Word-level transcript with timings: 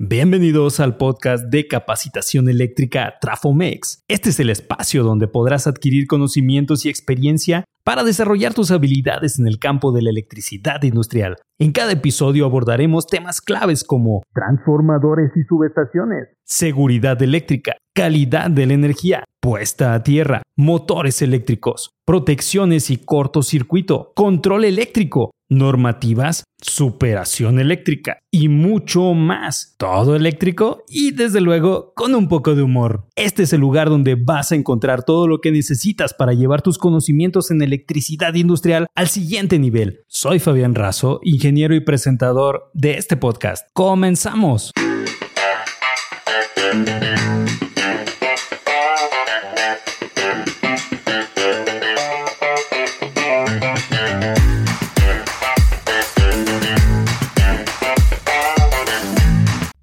Bienvenidos 0.00 0.78
al 0.78 0.96
podcast 0.96 1.46
de 1.46 1.66
capacitación 1.66 2.48
eléctrica 2.48 3.14
Trafomex. 3.20 4.04
Este 4.06 4.28
es 4.28 4.38
el 4.38 4.48
espacio 4.48 5.02
donde 5.02 5.26
podrás 5.26 5.66
adquirir 5.66 6.06
conocimientos 6.06 6.86
y 6.86 6.88
experiencia 6.88 7.64
para 7.82 8.04
desarrollar 8.04 8.54
tus 8.54 8.70
habilidades 8.70 9.40
en 9.40 9.48
el 9.48 9.58
campo 9.58 9.90
de 9.90 10.02
la 10.02 10.10
electricidad 10.10 10.80
industrial. 10.84 11.38
En 11.58 11.72
cada 11.72 11.90
episodio 11.90 12.44
abordaremos 12.44 13.08
temas 13.08 13.40
claves 13.40 13.82
como 13.82 14.22
transformadores 14.32 15.32
y 15.34 15.42
subestaciones, 15.42 16.28
seguridad 16.44 17.20
eléctrica, 17.20 17.76
calidad 17.98 18.48
de 18.48 18.64
la 18.64 18.74
energía, 18.74 19.24
puesta 19.40 19.92
a 19.92 20.04
tierra, 20.04 20.42
motores 20.56 21.20
eléctricos, 21.20 21.90
protecciones 22.04 22.90
y 22.90 22.98
cortocircuito, 22.98 24.12
control 24.14 24.66
eléctrico, 24.66 25.32
normativas, 25.48 26.44
superación 26.62 27.58
eléctrica 27.58 28.18
y 28.30 28.48
mucho 28.50 29.14
más. 29.14 29.74
Todo 29.78 30.14
eléctrico 30.14 30.84
y 30.88 31.10
desde 31.10 31.40
luego 31.40 31.92
con 31.96 32.14
un 32.14 32.28
poco 32.28 32.54
de 32.54 32.62
humor. 32.62 33.08
Este 33.16 33.42
es 33.42 33.52
el 33.52 33.62
lugar 33.62 33.88
donde 33.90 34.14
vas 34.14 34.52
a 34.52 34.54
encontrar 34.54 35.02
todo 35.02 35.26
lo 35.26 35.40
que 35.40 35.50
necesitas 35.50 36.14
para 36.14 36.34
llevar 36.34 36.62
tus 36.62 36.78
conocimientos 36.78 37.50
en 37.50 37.62
electricidad 37.62 38.32
industrial 38.34 38.86
al 38.94 39.08
siguiente 39.08 39.58
nivel. 39.58 40.04
Soy 40.06 40.38
Fabián 40.38 40.76
Razo, 40.76 41.18
ingeniero 41.24 41.74
y 41.74 41.80
presentador 41.80 42.70
de 42.74 42.96
este 42.96 43.16
podcast. 43.16 43.66
Comenzamos. 43.72 44.70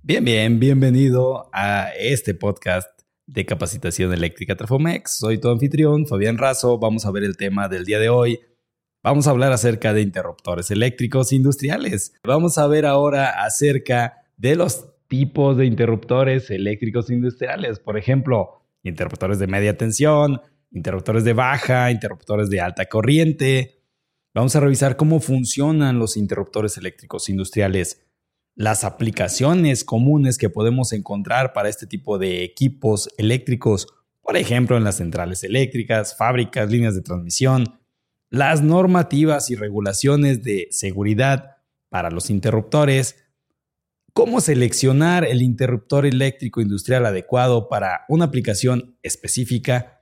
Bien, 0.08 0.24
bien, 0.24 0.60
bienvenido 0.60 1.50
a 1.52 1.90
este 1.98 2.36
podcast 2.36 2.88
de 3.26 3.44
capacitación 3.44 4.14
eléctrica 4.14 4.56
Trafomex. 4.56 5.18
Soy 5.18 5.40
tu 5.40 5.50
anfitrión, 5.50 6.06
Fabián 6.06 6.38
Razo. 6.38 6.78
Vamos 6.78 7.08
a 7.08 7.12
ver 7.12 7.24
el 7.24 7.38
tema 7.38 7.68
del 7.70 7.86
día 7.86 7.98
de 7.98 8.10
hoy. 8.10 8.40
Vamos 9.02 9.26
a 9.26 9.32
hablar 9.32 9.52
acerca 9.52 9.94
de 9.94 10.04
interruptores 10.04 10.70
eléctricos 10.70 11.34
industriales. 11.34 12.14
Vamos 12.24 12.60
a 12.60 12.68
ver 12.68 12.86
ahora 12.86 13.44
acerca 13.44 14.28
de 14.38 14.56
los 14.56 14.86
tipos 15.08 15.58
de 15.58 15.66
interruptores 15.66 16.52
eléctricos 16.52 17.10
industriales. 17.10 17.80
Por 17.80 17.98
ejemplo, 17.98 18.62
interruptores 18.84 19.40
de 19.40 19.48
media 19.48 19.76
tensión, 19.76 20.40
interruptores 20.70 21.24
de 21.24 21.34
baja, 21.34 21.90
interruptores 21.90 22.52
de 22.52 22.62
alta 22.62 22.86
corriente. 22.86 23.82
Vamos 24.36 24.56
a 24.56 24.60
revisar 24.60 24.98
cómo 24.98 25.20
funcionan 25.20 25.98
los 25.98 26.16
interruptores 26.16 26.78
eléctricos 26.78 27.28
industriales 27.28 28.05
las 28.56 28.86
aplicaciones 28.86 29.84
comunes 29.84 30.38
que 30.38 30.50
podemos 30.50 30.94
encontrar 30.94 31.52
para 31.52 31.70
este 31.70 31.88
tipo 31.88 32.18
de 32.18 32.44
equipos 32.44 33.10
eléctricos, 33.18 33.88
por 34.22 34.38
ejemplo 34.38 34.78
en 34.78 34.86
las 34.86 34.96
centrales 34.96 35.44
eléctricas, 35.44 36.18
fábricas, 36.18 36.70
líneas 36.72 36.96
de 36.96 37.02
transmisión, 37.02 37.80
las 38.30 38.62
normativas 38.62 39.50
y 39.50 39.56
regulaciones 39.56 40.42
de 40.42 40.70
seguridad 40.72 41.58
para 41.90 42.10
los 42.10 42.30
interruptores, 42.30 43.18
cómo 44.14 44.40
seleccionar 44.40 45.26
el 45.26 45.42
interruptor 45.42 46.06
eléctrico 46.06 46.62
industrial 46.62 47.06
adecuado 47.06 47.68
para 47.68 48.06
una 48.08 48.26
aplicación 48.26 48.98
específica. 49.04 50.02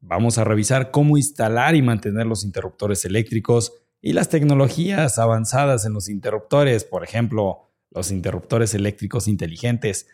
Vamos 0.00 0.38
a 0.38 0.44
revisar 0.44 0.90
cómo 0.90 1.16
instalar 1.16 1.76
y 1.76 1.82
mantener 1.82 2.26
los 2.26 2.44
interruptores 2.44 3.04
eléctricos 3.04 3.72
y 4.02 4.12
las 4.12 4.28
tecnologías 4.28 5.18
avanzadas 5.18 5.86
en 5.86 5.92
los 5.92 6.08
interruptores, 6.08 6.84
por 6.84 7.04
ejemplo, 7.04 7.66
los 7.96 8.10
interruptores 8.10 8.74
eléctricos 8.74 9.26
inteligentes. 9.26 10.06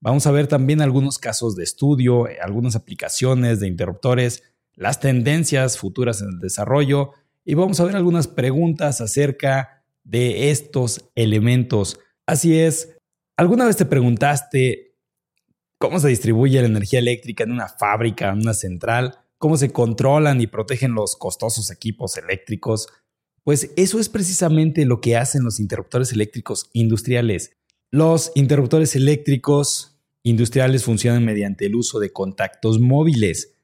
Vamos 0.00 0.26
a 0.26 0.30
ver 0.30 0.46
también 0.46 0.80
algunos 0.80 1.18
casos 1.18 1.56
de 1.56 1.64
estudio, 1.64 2.28
eh, 2.28 2.38
algunas 2.40 2.76
aplicaciones 2.76 3.60
de 3.60 3.66
interruptores, 3.66 4.44
las 4.74 5.00
tendencias 5.00 5.78
futuras 5.78 6.22
en 6.22 6.28
el 6.28 6.38
desarrollo 6.38 7.12
y 7.44 7.54
vamos 7.54 7.80
a 7.80 7.84
ver 7.84 7.96
algunas 7.96 8.28
preguntas 8.28 9.00
acerca 9.00 9.84
de 10.04 10.50
estos 10.50 11.10
elementos. 11.14 11.98
Así 12.26 12.58
es, 12.58 12.96
¿alguna 13.36 13.66
vez 13.66 13.76
te 13.76 13.84
preguntaste 13.84 14.96
cómo 15.78 15.98
se 15.98 16.08
distribuye 16.08 16.60
la 16.60 16.68
energía 16.68 16.98
eléctrica 16.98 17.44
en 17.44 17.52
una 17.52 17.68
fábrica, 17.68 18.30
en 18.30 18.40
una 18.40 18.54
central? 18.54 19.18
¿Cómo 19.38 19.56
se 19.56 19.72
controlan 19.72 20.40
y 20.40 20.46
protegen 20.46 20.92
los 20.92 21.16
costosos 21.16 21.70
equipos 21.70 22.16
eléctricos? 22.18 22.88
Pues 23.44 23.72
eso 23.76 23.98
es 23.98 24.08
precisamente 24.08 24.84
lo 24.84 25.00
que 25.00 25.16
hacen 25.16 25.44
los 25.44 25.60
interruptores 25.60 26.12
eléctricos 26.12 26.70
industriales. 26.72 27.52
Los 27.90 28.32
interruptores 28.34 28.94
eléctricos 28.96 29.98
industriales 30.22 30.84
funcionan 30.84 31.24
mediante 31.24 31.66
el 31.66 31.74
uso 31.74 31.98
de 31.98 32.12
contactos 32.12 32.78
móviles 32.78 33.56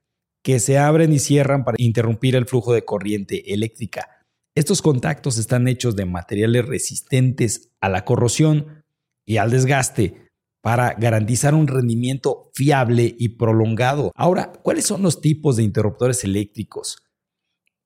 que 0.43 0.61
se 0.61 0.79
abren 0.79 1.13
y 1.13 1.19
cierran 1.19 1.65
para 1.65 1.77
interrumpir 1.79 2.37
el 2.37 2.47
flujo 2.47 2.73
de 2.73 2.85
corriente 2.85 3.53
eléctrica. 3.53 4.09
Estos 4.55 4.81
contactos 4.81 5.39
están 5.39 5.69
hechos 5.69 5.97
de 5.97 6.07
materiales 6.07 6.65
resistentes 6.67 7.71
a 7.81 7.89
la 7.89 8.05
corrosión 8.05 8.85
y 9.27 9.37
al 9.37 9.51
desgaste 9.51 10.31
para 10.63 10.95
garantizar 10.95 11.55
un 11.55 11.69
rendimiento 11.69 12.51
fiable 12.55 13.15
y 13.19 13.31
prolongado. 13.31 14.13
Ahora, 14.15 14.53
¿cuáles 14.63 14.87
son 14.87 15.03
los 15.03 15.21
tipos 15.21 15.57
de 15.57 15.63
interruptores 15.63 16.25
eléctricos? 16.25 17.06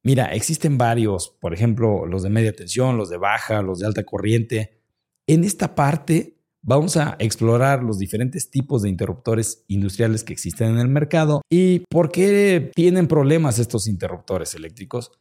Mira, 0.02 0.26
existen 0.32 0.78
varios, 0.78 1.36
por 1.40 1.52
ejemplo, 1.52 2.06
los 2.06 2.22
de 2.22 2.30
media 2.30 2.54
tensión, 2.54 2.96
los 2.96 3.10
de 3.10 3.18
baja, 3.18 3.60
los 3.62 3.80
de 3.80 3.86
alta 3.86 4.04
corriente. 4.04 4.80
En 5.26 5.44
esta 5.44 5.74
parte 5.74 6.38
vamos 6.62 6.96
a 6.96 7.16
explorar 7.18 7.82
los 7.82 7.98
diferentes 7.98 8.50
tipos 8.50 8.82
de 8.82 8.88
interruptores 8.88 9.64
industriales 9.68 10.24
que 10.24 10.32
existen 10.32 10.70
en 10.70 10.78
el 10.78 10.88
mercado 10.88 11.42
y 11.50 11.80
por 11.90 12.10
qué 12.10 12.70
tienen 12.74 13.08
problemas 13.08 13.58
estos 13.58 13.86
interruptores 13.86 14.54
eléctricos. 14.54 15.12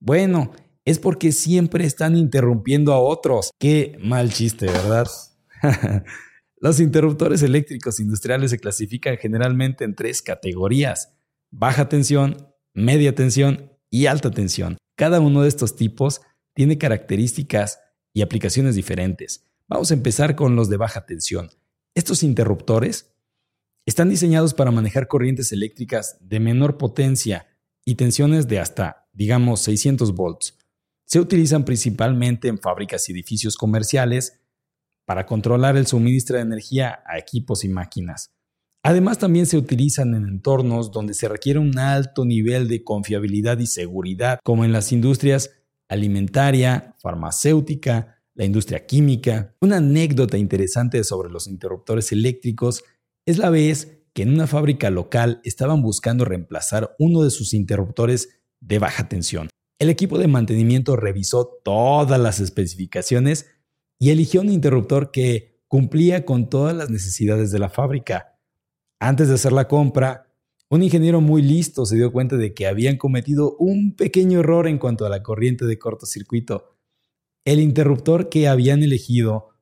Bueno, 0.00 0.52
es 0.84 0.98
porque 0.98 1.32
siempre 1.32 1.84
están 1.84 2.16
interrumpiendo 2.16 2.92
a 2.92 3.00
otros. 3.00 3.50
Qué 3.58 3.96
mal 4.02 4.32
chiste, 4.32 4.66
¿verdad? 4.66 5.06
Los 6.56 6.78
interruptores 6.78 7.42
eléctricos 7.42 8.00
industriales 8.00 8.50
se 8.50 8.58
clasifican 8.58 9.16
generalmente 9.16 9.84
en 9.84 9.94
tres 9.94 10.22
categorías. 10.22 11.12
Baja 11.50 11.88
tensión, 11.88 12.48
media 12.74 13.14
tensión 13.14 13.69
y 13.90 14.06
alta 14.06 14.30
tensión. 14.30 14.78
Cada 14.96 15.20
uno 15.20 15.42
de 15.42 15.48
estos 15.48 15.76
tipos 15.76 16.20
tiene 16.54 16.78
características 16.78 17.80
y 18.12 18.22
aplicaciones 18.22 18.74
diferentes. 18.74 19.46
Vamos 19.68 19.90
a 19.90 19.94
empezar 19.94 20.36
con 20.36 20.56
los 20.56 20.68
de 20.68 20.76
baja 20.76 21.06
tensión. 21.06 21.50
Estos 21.94 22.22
interruptores 22.22 23.14
están 23.86 24.08
diseñados 24.08 24.54
para 24.54 24.70
manejar 24.70 25.08
corrientes 25.08 25.52
eléctricas 25.52 26.16
de 26.20 26.40
menor 26.40 26.78
potencia 26.78 27.46
y 27.84 27.94
tensiones 27.96 28.46
de 28.46 28.60
hasta, 28.60 29.08
digamos, 29.12 29.62
600 29.62 30.14
volts. 30.14 30.58
Se 31.04 31.18
utilizan 31.18 31.64
principalmente 31.64 32.48
en 32.48 32.58
fábricas 32.58 33.08
y 33.08 33.12
edificios 33.12 33.56
comerciales 33.56 34.40
para 35.04 35.26
controlar 35.26 35.76
el 35.76 35.86
suministro 35.86 36.36
de 36.36 36.42
energía 36.42 37.02
a 37.04 37.18
equipos 37.18 37.64
y 37.64 37.68
máquinas. 37.68 38.32
Además, 38.82 39.18
también 39.18 39.46
se 39.46 39.58
utilizan 39.58 40.14
en 40.14 40.26
entornos 40.26 40.90
donde 40.90 41.14
se 41.14 41.28
requiere 41.28 41.58
un 41.58 41.78
alto 41.78 42.24
nivel 42.24 42.66
de 42.66 42.82
confiabilidad 42.82 43.58
y 43.58 43.66
seguridad, 43.66 44.40
como 44.42 44.64
en 44.64 44.72
las 44.72 44.90
industrias 44.92 45.50
alimentaria, 45.88 46.94
farmacéutica, 47.02 48.22
la 48.34 48.44
industria 48.44 48.86
química. 48.86 49.54
Una 49.60 49.78
anécdota 49.78 50.38
interesante 50.38 51.04
sobre 51.04 51.30
los 51.30 51.46
interruptores 51.46 52.12
eléctricos 52.12 52.84
es 53.26 53.38
la 53.38 53.50
vez 53.50 53.98
que 54.14 54.22
en 54.22 54.32
una 54.32 54.46
fábrica 54.46 54.88
local 54.88 55.40
estaban 55.44 55.82
buscando 55.82 56.24
reemplazar 56.24 56.94
uno 56.98 57.22
de 57.22 57.30
sus 57.30 57.52
interruptores 57.52 58.40
de 58.60 58.78
baja 58.78 59.08
tensión. 59.08 59.50
El 59.78 59.90
equipo 59.90 60.18
de 60.18 60.28
mantenimiento 60.28 60.96
revisó 60.96 61.46
todas 61.64 62.20
las 62.20 62.40
especificaciones 62.40 63.46
y 63.98 64.10
eligió 64.10 64.40
un 64.40 64.50
interruptor 64.50 65.10
que 65.10 65.60
cumplía 65.68 66.24
con 66.24 66.48
todas 66.48 66.74
las 66.74 66.90
necesidades 66.90 67.50
de 67.50 67.58
la 67.58 67.68
fábrica. 67.68 68.29
Antes 69.02 69.28
de 69.28 69.34
hacer 69.34 69.52
la 69.52 69.66
compra, 69.66 70.26
un 70.68 70.82
ingeniero 70.82 71.22
muy 71.22 71.40
listo 71.40 71.86
se 71.86 71.96
dio 71.96 72.12
cuenta 72.12 72.36
de 72.36 72.52
que 72.52 72.66
habían 72.66 72.98
cometido 72.98 73.56
un 73.58 73.96
pequeño 73.96 74.40
error 74.40 74.68
en 74.68 74.76
cuanto 74.76 75.06
a 75.06 75.08
la 75.08 75.22
corriente 75.22 75.64
de 75.64 75.78
cortocircuito. 75.78 76.76
El 77.46 77.60
interruptor 77.60 78.28
que 78.28 78.46
habían 78.46 78.82
elegido 78.82 79.56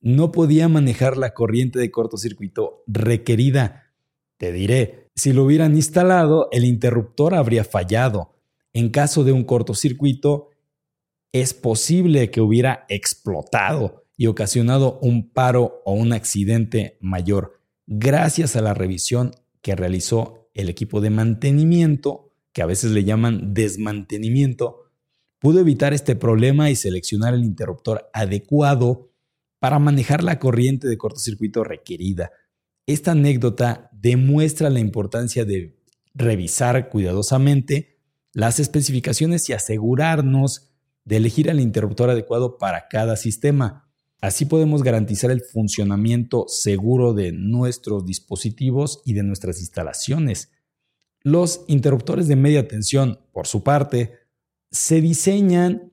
no 0.00 0.30
podía 0.30 0.68
manejar 0.68 1.16
la 1.16 1.34
corriente 1.34 1.80
de 1.80 1.90
cortocircuito 1.90 2.84
requerida. 2.86 3.92
Te 4.36 4.52
diré, 4.52 5.08
si 5.16 5.32
lo 5.32 5.42
hubieran 5.42 5.74
instalado, 5.74 6.48
el 6.52 6.64
interruptor 6.64 7.34
habría 7.34 7.64
fallado. 7.64 8.36
En 8.72 8.90
caso 8.90 9.24
de 9.24 9.32
un 9.32 9.42
cortocircuito, 9.42 10.50
es 11.32 11.52
posible 11.52 12.30
que 12.30 12.40
hubiera 12.40 12.86
explotado 12.88 14.04
y 14.16 14.28
ocasionado 14.28 15.00
un 15.02 15.30
paro 15.30 15.82
o 15.84 15.94
un 15.94 16.12
accidente 16.12 16.96
mayor 17.00 17.57
gracias 17.88 18.54
a 18.54 18.60
la 18.60 18.74
revisión 18.74 19.32
que 19.62 19.74
realizó 19.74 20.50
el 20.54 20.68
equipo 20.68 21.00
de 21.00 21.10
mantenimiento, 21.10 22.34
que 22.52 22.62
a 22.62 22.66
veces 22.66 22.90
le 22.90 23.04
llaman 23.04 23.54
desmantenimiento, 23.54 24.90
pudo 25.38 25.60
evitar 25.60 25.94
este 25.94 26.14
problema 26.14 26.70
y 26.70 26.76
seleccionar 26.76 27.32
el 27.32 27.44
interruptor 27.44 28.10
adecuado 28.12 29.10
para 29.58 29.78
manejar 29.78 30.22
la 30.22 30.38
corriente 30.38 30.86
de 30.86 30.98
cortocircuito 30.98 31.64
requerida. 31.64 32.30
Esta 32.86 33.12
anécdota 33.12 33.90
demuestra 33.92 34.70
la 34.70 34.80
importancia 34.80 35.44
de 35.44 35.78
revisar 36.14 36.90
cuidadosamente 36.90 38.00
las 38.32 38.60
especificaciones 38.60 39.48
y 39.48 39.54
asegurarnos 39.54 40.74
de 41.04 41.16
elegir 41.16 41.48
el 41.48 41.60
interruptor 41.60 42.10
adecuado 42.10 42.58
para 42.58 42.88
cada 42.88 43.16
sistema. 43.16 43.87
Así 44.20 44.46
podemos 44.46 44.82
garantizar 44.82 45.30
el 45.30 45.42
funcionamiento 45.42 46.46
seguro 46.48 47.14
de 47.14 47.32
nuestros 47.32 48.04
dispositivos 48.04 49.00
y 49.04 49.12
de 49.12 49.22
nuestras 49.22 49.60
instalaciones. 49.60 50.50
Los 51.22 51.64
interruptores 51.68 52.26
de 52.26 52.36
media 52.36 52.66
tensión, 52.66 53.20
por 53.32 53.46
su 53.46 53.62
parte, 53.62 54.14
se 54.70 55.00
diseñan 55.00 55.92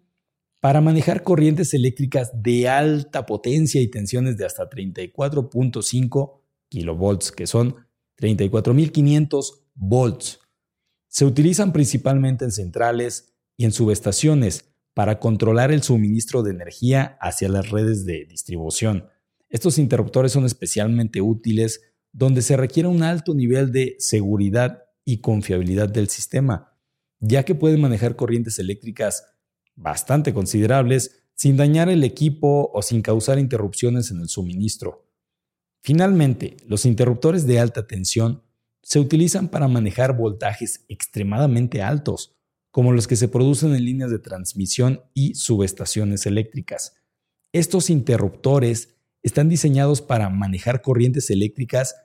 para 0.60 0.82
manejar 0.82 1.22
corrientes 1.22 1.76
eléctricas 1.76 2.32
de 2.42 2.68
alta 2.68 3.28
potencia 3.28 3.80
y 3.82 3.88
tensiones 3.88 4.38
de 4.38 4.46
hasta 4.46 4.68
34.5 4.68 6.40
kilovolts, 6.70 7.32
que 7.32 7.46
son 7.46 7.76
34.500 8.20 9.62
volts. 9.76 10.40
Se 11.08 11.26
utilizan 11.26 11.72
principalmente 11.72 12.46
en 12.46 12.52
centrales 12.52 13.36
y 13.58 13.66
en 13.66 13.72
subestaciones 13.72 14.75
para 14.96 15.20
controlar 15.20 15.74
el 15.74 15.84
suministro 15.84 16.42
de 16.42 16.52
energía 16.52 17.18
hacia 17.20 17.50
las 17.50 17.70
redes 17.70 18.06
de 18.06 18.26
distribución. 18.26 19.10
Estos 19.50 19.78
interruptores 19.78 20.32
son 20.32 20.46
especialmente 20.46 21.22
útiles 21.22 21.82
donde 22.14 22.42
se 22.42 22.56
requiere 22.56 22.88
un 22.88 23.04
alto 23.04 23.36
nivel 23.36 23.74
de 23.74 23.98
seguridad 24.00 24.86
y 25.04 25.18
confiabilidad 25.18 25.90
del 25.90 26.08
sistema, 26.08 26.78
ya 27.20 27.44
que 27.44 27.56
pueden 27.56 27.82
manejar 27.82 28.16
corrientes 28.16 28.58
eléctricas 28.58 29.26
bastante 29.76 30.34
considerables 30.34 31.24
sin 31.36 31.58
dañar 31.58 31.90
el 31.90 32.06
equipo 32.06 32.72
o 32.74 32.82
sin 32.82 33.02
causar 33.02 33.38
interrupciones 33.38 34.12
en 34.12 34.22
el 34.22 34.30
suministro. 34.30 35.10
Finalmente, 35.82 36.56
los 36.66 36.86
interruptores 36.86 37.46
de 37.46 37.60
alta 37.60 37.86
tensión 37.86 38.44
se 38.82 39.02
utilizan 39.02 39.50
para 39.50 39.68
manejar 39.68 40.16
voltajes 40.16 40.86
extremadamente 40.88 41.82
altos, 41.82 42.35
como 42.76 42.92
los 42.92 43.08
que 43.08 43.16
se 43.16 43.30
producen 43.30 43.74
en 43.74 43.86
líneas 43.86 44.12
de 44.12 44.20
transmisión 44.20 45.00
y 45.14 45.36
subestaciones 45.36 46.26
eléctricas. 46.26 46.98
Estos 47.54 47.90
interruptores 47.90 48.98
están 49.24 49.48
diseñados 49.48 50.02
para 50.02 50.30
manejar 50.30 50.82
corrientes 50.82 51.30
eléctricas 51.30 51.96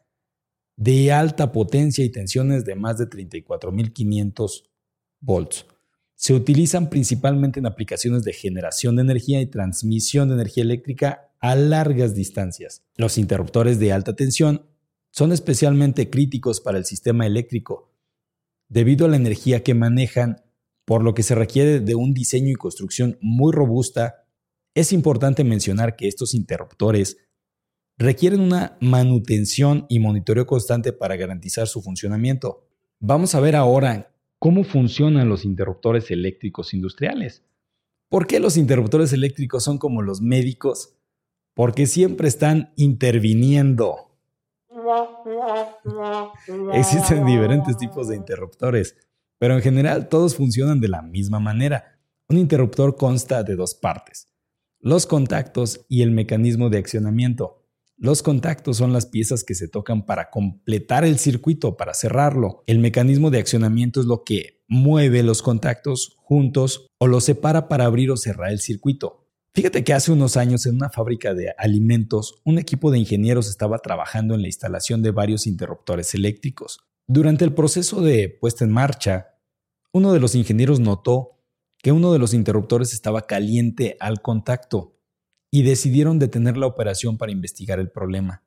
de 0.77 1.11
alta 1.11 1.51
potencia 1.51 2.05
y 2.05 2.11
tensiones 2.13 2.65
de 2.65 2.77
más 2.77 2.99
de 2.99 3.11
34.500 3.11 4.71
volts. 5.19 5.67
Se 6.15 6.35
utilizan 6.35 6.89
principalmente 6.89 7.59
en 7.59 7.67
aplicaciones 7.67 8.23
de 8.23 8.33
generación 8.33 8.95
de 8.95 9.03
energía 9.03 9.41
y 9.41 9.47
transmisión 9.47 10.29
de 10.29 10.35
energía 10.35 10.63
eléctrica 10.63 11.33
a 11.41 11.57
largas 11.57 12.15
distancias. 12.15 12.85
Los 12.95 13.19
interruptores 13.19 13.81
de 13.81 13.93
alta 13.93 14.15
tensión 14.15 14.67
son 15.11 15.33
especialmente 15.33 16.11
críticos 16.11 16.61
para 16.61 16.79
el 16.79 16.85
sistema 16.85 17.27
eléctrico, 17.27 17.93
debido 18.69 19.07
a 19.07 19.09
la 19.09 19.17
energía 19.17 19.65
que 19.65 19.75
manejan, 19.75 20.45
por 20.91 21.05
lo 21.05 21.15
que 21.15 21.23
se 21.23 21.37
requiere 21.37 21.79
de 21.79 21.95
un 21.95 22.13
diseño 22.13 22.49
y 22.49 22.57
construcción 22.57 23.17
muy 23.21 23.53
robusta. 23.53 24.25
Es 24.75 24.93
importante 24.93 25.45
mencionar 25.45 25.95
que 25.95 26.09
estos 26.09 26.35
interruptores 26.35 27.17
requieren 27.97 28.41
una 28.41 28.77
manutención 28.81 29.87
y 29.89 30.01
monitoreo 30.01 30.47
constante 30.47 30.93
para 30.93 31.15
garantizar 31.15 31.69
su 31.69 31.81
funcionamiento. 31.81 32.67
Vamos 32.99 33.37
a 33.37 33.41
ver 33.41 33.55
ahora 33.55 34.13
cómo 34.41 34.65
funcionan 34.65 35.29
los 35.29 35.45
interruptores 35.45 36.11
eléctricos 36.11 36.75
industriales. 36.75 37.45
¿Por 38.09 38.27
qué 38.27 38.41
los 38.41 38.57
interruptores 38.57 39.13
eléctricos 39.13 39.63
son 39.63 39.79
como 39.79 40.03
los 40.03 40.21
médicos? 40.21 40.97
Porque 41.55 41.87
siempre 41.87 42.27
están 42.27 42.73
interviniendo. 42.75 44.11
Existen 46.73 47.25
diferentes 47.27 47.77
tipos 47.77 48.09
de 48.09 48.17
interruptores, 48.17 48.97
pero 49.41 49.55
en 49.55 49.63
general 49.63 50.09
todos 50.09 50.37
funcionan 50.37 50.81
de 50.81 50.89
la 50.89 51.01
misma 51.01 51.41
manera. 51.41 51.99
Un 52.29 52.37
interruptor 52.37 52.95
consta 52.97 53.43
de 53.43 53.57
dos 53.57 53.75
partes, 53.75 54.29
los 54.79 55.07
contactos 55.07 55.87
y 55.89 56.03
el 56.03 56.11
mecanismo 56.11 56.69
de 56.69 56.77
accionamiento. 56.77 57.67
Los 57.97 58.23
contactos 58.23 58.77
son 58.77 58.93
las 58.93 59.07
piezas 59.07 59.43
que 59.43 59.55
se 59.55 59.67
tocan 59.67 60.05
para 60.05 60.29
completar 60.29 61.07
el 61.07 61.19
circuito, 61.19 61.79
para 61.79 61.95
cerrarlo. 61.95 62.65
El 62.67 62.81
mecanismo 62.81 63.31
de 63.31 63.39
accionamiento 63.39 64.01
es 64.01 64.07
lo 64.07 64.25
que 64.25 64.63
mueve 64.69 65.23
los 65.23 65.41
contactos 65.41 66.17
juntos 66.19 66.87
o 66.99 67.07
los 67.07 67.25
separa 67.25 67.67
para 67.67 67.87
abrir 67.87 68.11
o 68.11 68.19
cerrar 68.19 68.53
el 68.53 68.61
circuito. 68.61 69.27
Fíjate 69.55 69.85
que 69.85 69.95
hace 69.95 70.13
unos 70.13 70.37
años 70.37 70.67
en 70.67 70.77
una 70.77 70.91
fábrica 70.91 71.33
de 71.33 71.55
alimentos, 71.57 72.41
un 72.45 72.59
equipo 72.59 72.91
de 72.91 72.99
ingenieros 72.99 73.49
estaba 73.49 73.79
trabajando 73.79 74.35
en 74.35 74.43
la 74.43 74.49
instalación 74.49 75.03
de 75.03 75.13
varios 75.13 75.47
interruptores 75.47 76.15
eléctricos. 76.15 76.79
Durante 77.13 77.45
el 77.45 77.53
proceso 77.53 78.03
de 78.03 78.29
puesta 78.29 78.65
en 78.65 78.71
marcha, 78.71 79.35
uno 79.93 80.13
de 80.13 80.21
los 80.21 80.37
ingenieros 80.37 80.79
notó 80.79 81.41
que 81.83 81.91
uno 81.91 82.13
de 82.13 82.21
los 82.21 82.35
interruptores 82.35 82.93
estaba 82.93 83.27
caliente 83.27 83.97
al 83.99 84.23
contacto 84.23 84.97
y 85.51 85.65
decidieron 85.65 86.21
detener 86.21 86.57
la 86.57 86.69
operación 86.69 87.19
para 87.19 87.33
investigar 87.33 87.81
el 87.81 87.91
problema. 87.91 88.45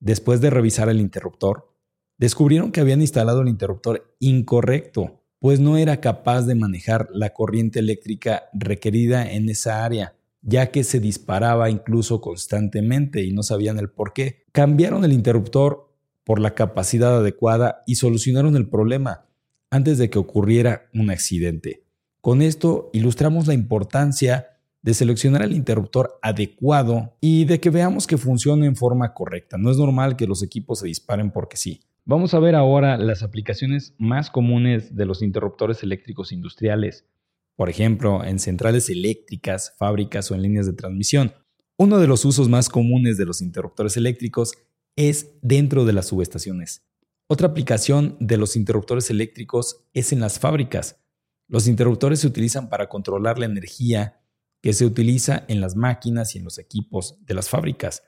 Después 0.00 0.40
de 0.40 0.48
revisar 0.48 0.88
el 0.88 1.02
interruptor, 1.02 1.76
descubrieron 2.16 2.72
que 2.72 2.80
habían 2.80 3.02
instalado 3.02 3.42
el 3.42 3.48
interruptor 3.48 4.16
incorrecto, 4.20 5.20
pues 5.38 5.60
no 5.60 5.76
era 5.76 6.00
capaz 6.00 6.46
de 6.46 6.54
manejar 6.54 7.10
la 7.12 7.34
corriente 7.34 7.80
eléctrica 7.80 8.44
requerida 8.54 9.30
en 9.30 9.50
esa 9.50 9.84
área, 9.84 10.16
ya 10.40 10.70
que 10.70 10.82
se 10.82 10.98
disparaba 10.98 11.68
incluso 11.68 12.22
constantemente 12.22 13.22
y 13.22 13.34
no 13.34 13.42
sabían 13.42 13.78
el 13.78 13.90
por 13.90 14.14
qué. 14.14 14.44
Cambiaron 14.50 15.04
el 15.04 15.12
interruptor 15.12 15.91
por 16.24 16.40
la 16.40 16.54
capacidad 16.54 17.16
adecuada 17.16 17.82
y 17.86 17.96
solucionaron 17.96 18.56
el 18.56 18.68
problema 18.68 19.26
antes 19.70 19.98
de 19.98 20.10
que 20.10 20.18
ocurriera 20.18 20.88
un 20.94 21.10
accidente. 21.10 21.84
Con 22.20 22.42
esto 22.42 22.90
ilustramos 22.92 23.46
la 23.46 23.54
importancia 23.54 24.48
de 24.82 24.94
seleccionar 24.94 25.42
el 25.42 25.52
interruptor 25.52 26.18
adecuado 26.22 27.16
y 27.20 27.44
de 27.44 27.60
que 27.60 27.70
veamos 27.70 28.06
que 28.06 28.18
funcione 28.18 28.66
en 28.66 28.76
forma 28.76 29.14
correcta. 29.14 29.56
No 29.56 29.70
es 29.70 29.76
normal 29.76 30.16
que 30.16 30.26
los 30.26 30.42
equipos 30.42 30.80
se 30.80 30.88
disparen 30.88 31.30
porque 31.30 31.56
sí. 31.56 31.80
Vamos 32.04 32.34
a 32.34 32.40
ver 32.40 32.56
ahora 32.56 32.96
las 32.96 33.22
aplicaciones 33.22 33.94
más 33.96 34.30
comunes 34.30 34.96
de 34.96 35.06
los 35.06 35.22
interruptores 35.22 35.84
eléctricos 35.84 36.32
industriales. 36.32 37.06
Por 37.56 37.70
ejemplo, 37.70 38.24
en 38.24 38.40
centrales 38.40 38.90
eléctricas, 38.90 39.74
fábricas 39.78 40.30
o 40.30 40.34
en 40.34 40.42
líneas 40.42 40.66
de 40.66 40.72
transmisión. 40.72 41.32
Uno 41.78 41.98
de 41.98 42.08
los 42.08 42.24
usos 42.24 42.48
más 42.48 42.68
comunes 42.68 43.16
de 43.16 43.24
los 43.24 43.40
interruptores 43.40 43.96
eléctricos 43.96 44.52
es 44.96 45.34
dentro 45.42 45.84
de 45.84 45.92
las 45.92 46.06
subestaciones. 46.06 46.84
Otra 47.28 47.48
aplicación 47.48 48.16
de 48.20 48.36
los 48.36 48.56
interruptores 48.56 49.10
eléctricos 49.10 49.84
es 49.94 50.12
en 50.12 50.20
las 50.20 50.38
fábricas. 50.38 51.00
Los 51.48 51.66
interruptores 51.66 52.20
se 52.20 52.26
utilizan 52.26 52.68
para 52.68 52.88
controlar 52.88 53.38
la 53.38 53.46
energía 53.46 54.20
que 54.62 54.72
se 54.72 54.86
utiliza 54.86 55.44
en 55.48 55.60
las 55.60 55.74
máquinas 55.76 56.34
y 56.34 56.38
en 56.38 56.44
los 56.44 56.58
equipos 56.58 57.18
de 57.24 57.34
las 57.34 57.48
fábricas. 57.48 58.04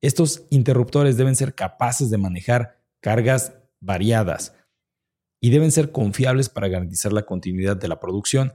Estos 0.00 0.46
interruptores 0.50 1.16
deben 1.16 1.36
ser 1.36 1.54
capaces 1.54 2.10
de 2.10 2.18
manejar 2.18 2.82
cargas 3.00 3.54
variadas 3.80 4.54
y 5.40 5.50
deben 5.50 5.72
ser 5.72 5.90
confiables 5.90 6.48
para 6.48 6.68
garantizar 6.68 7.12
la 7.12 7.26
continuidad 7.26 7.76
de 7.76 7.88
la 7.88 7.98
producción. 8.00 8.52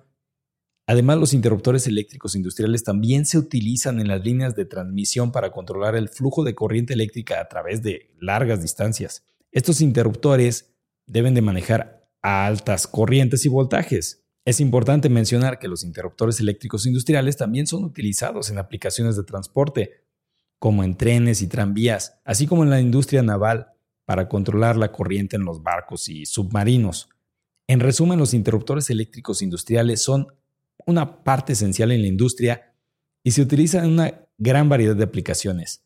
Además, 0.92 1.20
los 1.20 1.34
interruptores 1.34 1.88
eléctricos 1.88 2.36
industriales 2.36 2.84
también 2.84 3.26
se 3.26 3.38
utilizan 3.38 4.02
en 4.02 4.10
las 4.10 4.26
líneas 4.26 4.58
de 4.58 4.66
transmisión 4.66 5.32
para 5.32 5.50
controlar 5.54 5.96
el 5.96 6.10
flujo 6.10 6.44
de 6.44 6.54
corriente 6.54 6.94
eléctrica 6.94 7.40
a 7.40 7.48
través 7.48 7.82
de 7.82 8.12
largas 8.20 8.62
distancias. 8.62 9.24
Estos 9.54 9.80
interruptores 9.80 10.74
deben 11.06 11.34
de 11.34 11.42
manejar 11.42 12.10
altas 12.22 12.88
corrientes 12.88 13.46
y 13.46 13.48
voltajes, 13.48 14.26
es 14.44 14.60
importante 14.60 15.08
mencionar 15.08 15.60
que 15.60 15.70
los 15.70 15.86
interruptores 15.86 16.42
eléctricos 16.42 16.86
industriales 16.86 17.38
también 17.38 17.68
son 17.68 17.86
utilizados 17.86 18.50
en 18.50 18.58
aplicaciones 18.58 19.16
de 19.16 19.24
transporte, 19.24 20.04
como 20.60 20.84
en 20.84 20.98
trenes 20.98 21.42
y 21.42 21.48
tranvías, 21.48 22.20
así 22.26 22.48
como 22.48 22.64
en 22.64 22.70
la 22.70 22.82
industria 22.82 23.24
naval, 23.24 23.68
para 24.04 24.28
controlar 24.28 24.76
la 24.76 24.92
corriente 24.92 25.38
en 25.38 25.46
los 25.46 25.64
barcos 25.64 26.10
y 26.10 26.26
submarinos. 26.26 27.08
En 27.66 27.80
resumen, 27.80 28.20
los 28.20 28.34
interruptores 28.34 28.90
eléctricos 28.90 29.42
industriales 29.42 30.04
son 30.04 30.28
una 30.86 31.24
parte 31.24 31.54
esencial 31.54 31.92
en 31.92 32.02
la 32.02 32.08
industria 32.08 32.74
y 33.24 33.32
se 33.32 33.42
utilizan 33.42 33.86
en 33.86 33.92
una 33.92 34.28
gran 34.38 34.70
variedad 34.70 34.96
de 34.96 35.04
aplicaciones. 35.04 35.86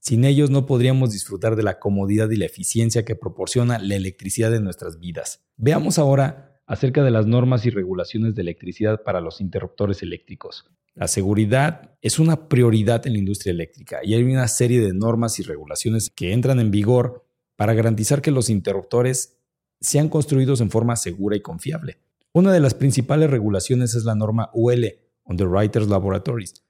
Sin 0.00 0.24
ellos 0.24 0.50
no 0.50 0.66
podríamos 0.66 1.12
disfrutar 1.12 1.56
de 1.56 1.62
la 1.62 1.78
comodidad 1.78 2.28
y 2.30 2.36
la 2.36 2.44
eficiencia 2.44 3.04
que 3.04 3.16
proporciona 3.16 3.78
la 3.78 3.94
electricidad 3.94 4.54
en 4.54 4.64
nuestras 4.64 4.98
vidas. 4.98 5.46
Veamos 5.56 5.98
ahora 5.98 6.60
acerca 6.66 7.02
de 7.02 7.10
las 7.10 7.26
normas 7.26 7.64
y 7.66 7.70
regulaciones 7.70 8.34
de 8.34 8.42
electricidad 8.42 9.02
para 9.02 9.20
los 9.20 9.40
interruptores 9.40 10.02
eléctricos. 10.02 10.66
La 10.94 11.08
seguridad 11.08 11.96
es 12.02 12.18
una 12.18 12.48
prioridad 12.48 13.06
en 13.06 13.14
la 13.14 13.18
industria 13.18 13.52
eléctrica 13.52 14.00
y 14.02 14.14
hay 14.14 14.22
una 14.22 14.46
serie 14.48 14.80
de 14.80 14.92
normas 14.92 15.38
y 15.40 15.42
regulaciones 15.42 16.10
que 16.10 16.32
entran 16.32 16.60
en 16.60 16.70
vigor 16.70 17.26
para 17.56 17.74
garantizar 17.74 18.22
que 18.22 18.30
los 18.30 18.50
interruptores 18.50 19.38
sean 19.80 20.08
construidos 20.08 20.60
en 20.60 20.70
forma 20.70 20.96
segura 20.96 21.36
y 21.36 21.40
confiable. 21.40 21.98
Una 22.36 22.52
de 22.52 22.58
las 22.58 22.74
principales 22.74 23.30
regulaciones 23.30 23.94
es 23.94 24.02
la 24.02 24.16
norma 24.16 24.50
UL, 24.54 24.92
Underwriters 25.24 25.86
Laboratories, 25.86 26.64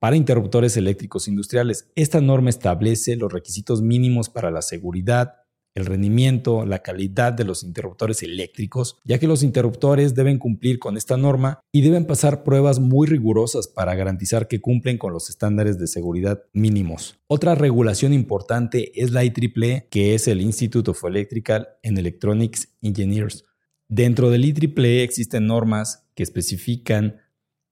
para 0.00 0.16
interruptores 0.16 0.78
eléctricos 0.78 1.28
industriales. 1.28 1.90
Esta 1.96 2.22
norma 2.22 2.48
establece 2.48 3.14
los 3.16 3.30
requisitos 3.30 3.82
mínimos 3.82 4.30
para 4.30 4.50
la 4.50 4.62
seguridad, 4.62 5.34
el 5.74 5.84
rendimiento, 5.84 6.64
la 6.64 6.78
calidad 6.78 7.34
de 7.34 7.44
los 7.44 7.62
interruptores 7.62 8.22
eléctricos, 8.22 8.96
ya 9.04 9.18
que 9.18 9.26
los 9.26 9.42
interruptores 9.42 10.14
deben 10.14 10.38
cumplir 10.38 10.78
con 10.78 10.96
esta 10.96 11.18
norma 11.18 11.60
y 11.70 11.82
deben 11.82 12.06
pasar 12.06 12.42
pruebas 12.42 12.80
muy 12.80 13.06
rigurosas 13.06 13.68
para 13.68 13.94
garantizar 13.94 14.48
que 14.48 14.62
cumplen 14.62 14.96
con 14.96 15.12
los 15.12 15.28
estándares 15.28 15.78
de 15.78 15.88
seguridad 15.88 16.44
mínimos. 16.54 17.18
Otra 17.26 17.54
regulación 17.54 18.14
importante 18.14 18.98
es 18.98 19.10
la 19.10 19.24
IEEE, 19.24 19.88
que 19.90 20.14
es 20.14 20.26
el 20.26 20.40
Institute 20.40 20.90
of 20.90 21.04
Electrical 21.04 21.68
and 21.84 21.98
Electronics 21.98 22.74
Engineers. 22.80 23.44
Dentro 23.88 24.30
del 24.30 24.44
IEEE 24.44 25.02
existen 25.02 25.46
normas 25.46 26.08
que 26.14 26.22
especifican 26.22 27.20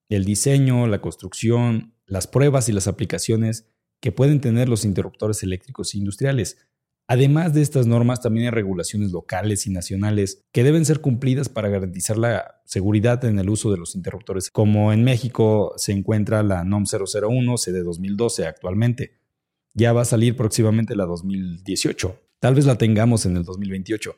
el 0.09 0.25
diseño, 0.25 0.87
la 0.87 1.01
construcción, 1.01 1.95
las 2.07 2.27
pruebas 2.27 2.69
y 2.69 2.73
las 2.73 2.87
aplicaciones 2.87 3.67
que 4.01 4.13
pueden 4.13 4.41
tener 4.41 4.69
los 4.69 4.85
interruptores 4.85 5.43
eléctricos 5.43 5.95
industriales. 5.95 6.59
Además 7.07 7.53
de 7.53 7.63
estas 7.63 7.87
normas, 7.87 8.21
también 8.21 8.47
hay 8.47 8.51
regulaciones 8.51 9.13
locales 9.13 9.67
y 9.67 9.71
nacionales 9.71 10.43
que 10.53 10.63
deben 10.63 10.85
ser 10.85 11.01
cumplidas 11.01 11.49
para 11.49 11.69
garantizar 11.69 12.17
la 12.17 12.63
seguridad 12.65 13.25
en 13.25 13.39
el 13.39 13.51
uso 13.51 13.71
de 13.71 13.77
los 13.77 13.95
interruptores. 13.95 14.51
Como 14.51 14.93
en 14.93 15.05
México 15.05 15.75
se 15.77 15.93
encuentra 15.93 16.43
la 16.43 16.65
NOM 16.65 16.85
001 16.85 17.59
CD 17.59 17.83
2012 17.83 18.47
actualmente. 18.47 19.19
Ya 19.75 19.93
va 19.93 20.03
a 20.03 20.07
salir 20.07 20.37
próximamente 20.37 20.97
la 20.97 21.05
2018. 21.05 22.21
Tal 22.39 22.55
vez 22.55 22.65
la 22.65 22.79
tengamos 22.79 23.27
en 23.27 23.37
el 23.37 23.45
2028. 23.45 24.17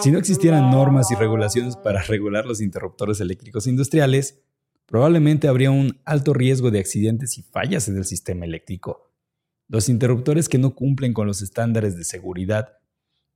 Si 0.00 0.10
no 0.10 0.18
existieran 0.18 0.70
normas 0.70 1.10
y 1.10 1.14
regulaciones 1.14 1.76
para 1.76 2.02
regular 2.08 2.46
los 2.46 2.60
interruptores 2.60 3.20
eléctricos 3.20 3.66
industriales, 3.66 4.40
probablemente 4.86 5.48
habría 5.48 5.70
un 5.70 6.00
alto 6.04 6.34
riesgo 6.34 6.70
de 6.70 6.80
accidentes 6.80 7.38
y 7.38 7.42
fallas 7.42 7.88
en 7.88 7.96
el 7.96 8.04
sistema 8.04 8.44
eléctrico. 8.44 9.10
Los 9.68 9.88
interruptores 9.88 10.48
que 10.48 10.58
no 10.58 10.74
cumplen 10.74 11.14
con 11.14 11.26
los 11.26 11.40
estándares 11.40 11.96
de 11.96 12.04
seguridad 12.04 12.78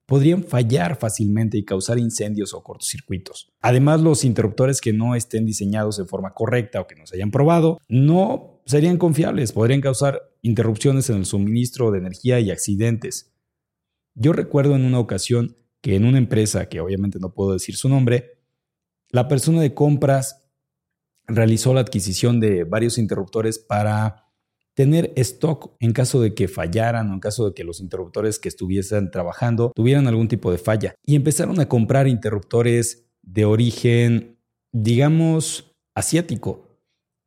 podrían 0.06 0.44
fallar 0.44 0.96
fácilmente 0.96 1.58
y 1.58 1.64
causar 1.64 1.98
incendios 1.98 2.54
o 2.54 2.62
cortocircuitos. 2.62 3.52
Además, 3.60 4.00
los 4.00 4.24
interruptores 4.24 4.80
que 4.80 4.92
no 4.92 5.14
estén 5.14 5.46
diseñados 5.46 5.96
de 5.96 6.04
forma 6.04 6.32
correcta 6.32 6.80
o 6.80 6.86
que 6.86 6.94
no 6.94 7.06
se 7.06 7.16
hayan 7.16 7.30
probado 7.30 7.78
no 7.88 8.60
serían 8.66 8.98
confiables, 8.98 9.52
podrían 9.52 9.80
causar 9.80 10.22
interrupciones 10.42 11.10
en 11.10 11.16
el 11.16 11.26
suministro 11.26 11.90
de 11.90 11.98
energía 11.98 12.38
y 12.40 12.50
accidentes. 12.50 13.32
Yo 14.14 14.32
recuerdo 14.32 14.76
en 14.76 14.84
una 14.84 14.98
ocasión 14.98 15.56
que 15.82 15.96
en 15.96 16.04
una 16.04 16.18
empresa, 16.18 16.68
que 16.68 16.80
obviamente 16.80 17.18
no 17.20 17.32
puedo 17.32 17.52
decir 17.52 17.76
su 17.76 17.88
nombre, 17.88 18.40
la 19.10 19.28
persona 19.28 19.60
de 19.60 19.74
compras 19.74 20.48
realizó 21.26 21.74
la 21.74 21.80
adquisición 21.80 22.40
de 22.40 22.64
varios 22.64 22.98
interruptores 22.98 23.58
para 23.58 24.26
tener 24.74 25.12
stock 25.16 25.74
en 25.80 25.92
caso 25.92 26.20
de 26.20 26.34
que 26.34 26.48
fallaran 26.48 27.10
o 27.10 27.14
en 27.14 27.20
caso 27.20 27.46
de 27.46 27.54
que 27.54 27.64
los 27.64 27.80
interruptores 27.80 28.38
que 28.38 28.48
estuviesen 28.48 29.10
trabajando 29.10 29.72
tuvieran 29.74 30.06
algún 30.06 30.28
tipo 30.28 30.52
de 30.52 30.58
falla. 30.58 30.94
Y 31.04 31.16
empezaron 31.16 31.58
a 31.60 31.68
comprar 31.68 32.06
interruptores 32.06 33.08
de 33.22 33.46
origen, 33.46 34.38
digamos, 34.72 35.74
asiático. 35.94 36.78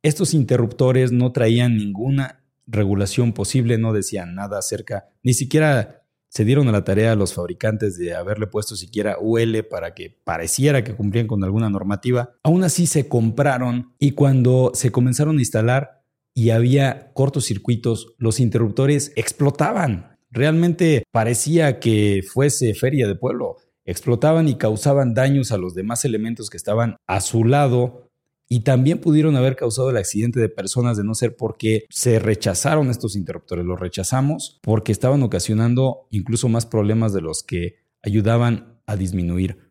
Estos 0.02 0.32
interruptores 0.32 1.10
no 1.12 1.32
traían 1.32 1.76
ninguna 1.76 2.44
regulación 2.68 3.32
posible, 3.32 3.78
no 3.78 3.92
decían 3.92 4.34
nada 4.36 4.58
acerca, 4.58 5.08
ni 5.24 5.34
siquiera 5.34 5.99
se 6.30 6.44
dieron 6.44 6.68
a 6.68 6.72
la 6.72 6.84
tarea 6.84 7.12
a 7.12 7.16
los 7.16 7.34
fabricantes 7.34 7.98
de 7.98 8.14
haberle 8.14 8.46
puesto 8.46 8.76
siquiera 8.76 9.18
UL 9.20 9.64
para 9.64 9.94
que 9.94 10.18
pareciera 10.24 10.82
que 10.82 10.94
cumplían 10.94 11.26
con 11.26 11.44
alguna 11.44 11.68
normativa. 11.68 12.30
Aún 12.42 12.64
así 12.64 12.86
se 12.86 13.08
compraron 13.08 13.92
y 13.98 14.12
cuando 14.12 14.70
se 14.74 14.90
comenzaron 14.90 15.36
a 15.36 15.40
instalar, 15.40 16.00
y 16.34 16.50
había 16.50 17.12
cortocircuitos, 17.12 18.14
los 18.18 18.40
interruptores 18.40 19.12
explotaban. 19.16 20.16
Realmente 20.30 21.02
parecía 21.10 21.80
que 21.80 22.22
fuese 22.26 22.74
feria 22.74 23.08
de 23.08 23.16
pueblo. 23.16 23.56
Explotaban 23.84 24.48
y 24.48 24.54
causaban 24.54 25.14
daños 25.14 25.50
a 25.52 25.58
los 25.58 25.74
demás 25.74 26.04
elementos 26.04 26.48
que 26.48 26.56
estaban 26.56 26.96
a 27.06 27.20
su 27.20 27.44
lado 27.44 28.09
y 28.52 28.60
también 28.60 28.98
pudieron 28.98 29.36
haber 29.36 29.54
causado 29.54 29.90
el 29.90 29.96
accidente 29.96 30.40
de 30.40 30.48
personas 30.48 30.96
de 30.96 31.04
no 31.04 31.14
ser 31.14 31.36
porque 31.36 31.84
se 31.88 32.18
rechazaron 32.18 32.90
estos 32.90 33.14
interruptores. 33.14 33.64
Los 33.64 33.78
rechazamos 33.78 34.58
porque 34.60 34.90
estaban 34.90 35.22
ocasionando 35.22 36.08
incluso 36.10 36.48
más 36.48 36.66
problemas 36.66 37.12
de 37.12 37.20
los 37.20 37.44
que 37.44 37.76
ayudaban 38.02 38.80
a 38.86 38.96
disminuir. 38.96 39.70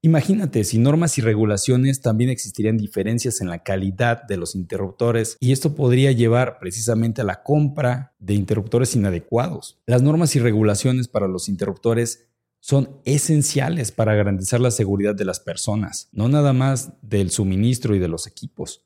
Imagínate, 0.00 0.62
sin 0.62 0.84
normas 0.84 1.18
y 1.18 1.22
regulaciones 1.22 2.00
también 2.00 2.30
existirían 2.30 2.76
diferencias 2.76 3.40
en 3.40 3.48
la 3.48 3.64
calidad 3.64 4.22
de 4.28 4.36
los 4.36 4.54
interruptores 4.54 5.36
y 5.40 5.50
esto 5.50 5.74
podría 5.74 6.12
llevar 6.12 6.60
precisamente 6.60 7.22
a 7.22 7.24
la 7.24 7.42
compra 7.42 8.14
de 8.20 8.34
interruptores 8.34 8.94
inadecuados. 8.94 9.80
Las 9.86 10.02
normas 10.02 10.36
y 10.36 10.38
regulaciones 10.38 11.08
para 11.08 11.26
los 11.26 11.48
interruptores 11.48 12.27
son 12.60 13.00
esenciales 13.04 13.92
para 13.92 14.14
garantizar 14.14 14.60
la 14.60 14.70
seguridad 14.70 15.14
de 15.14 15.24
las 15.24 15.40
personas, 15.40 16.08
no 16.12 16.28
nada 16.28 16.52
más 16.52 16.92
del 17.02 17.30
suministro 17.30 17.94
y 17.94 17.98
de 17.98 18.08
los 18.08 18.26
equipos. 18.26 18.84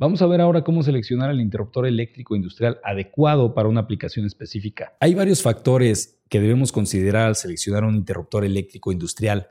Vamos 0.00 0.22
a 0.22 0.26
ver 0.26 0.40
ahora 0.40 0.62
cómo 0.62 0.82
seleccionar 0.82 1.30
el 1.30 1.40
interruptor 1.40 1.86
eléctrico 1.86 2.36
industrial 2.36 2.78
adecuado 2.84 3.52
para 3.52 3.68
una 3.68 3.80
aplicación 3.80 4.26
específica. 4.26 4.96
Hay 5.00 5.14
varios 5.14 5.42
factores 5.42 6.20
que 6.28 6.40
debemos 6.40 6.70
considerar 6.70 7.26
al 7.26 7.36
seleccionar 7.36 7.84
un 7.84 7.96
interruptor 7.96 8.44
eléctrico 8.44 8.92
industrial 8.92 9.48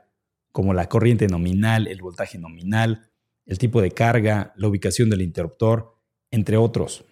como 0.52 0.72
la 0.72 0.88
corriente 0.88 1.26
nominal, 1.28 1.86
el 1.86 2.00
voltaje 2.00 2.38
nominal, 2.38 3.10
el 3.44 3.58
tipo 3.58 3.82
de 3.82 3.90
carga, 3.90 4.54
la 4.56 4.68
ubicación 4.68 5.10
del 5.10 5.22
interruptor, 5.22 5.96
entre 6.30 6.56
otros. 6.56 7.04